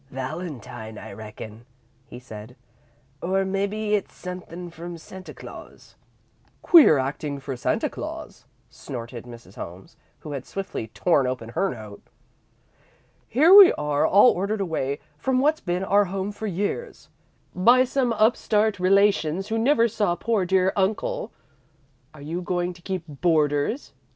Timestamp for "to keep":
22.73-23.03